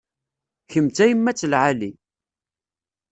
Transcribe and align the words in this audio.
Kemm 0.71 0.87
d 0.89 0.93
tayemmat 0.95 1.41
n 1.45 1.49
lεali. 1.51 1.91